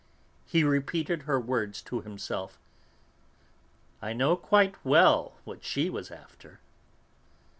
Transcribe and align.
He 0.47 0.63
repeated 0.63 1.21
her 1.21 1.39
words 1.39 1.79
to 1.83 2.01
himself: 2.01 2.57
"I 4.01 4.13
knew 4.13 4.35
quite 4.35 4.73
well 4.83 5.35
what 5.43 5.63
she 5.63 5.91
was 5.91 6.09
after." 6.09 6.59